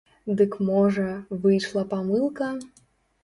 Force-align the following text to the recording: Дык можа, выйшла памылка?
Дык 0.37 0.53
можа, 0.69 1.09
выйшла 1.45 1.83
памылка? 1.91 2.49